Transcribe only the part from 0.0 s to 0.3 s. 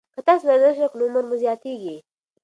که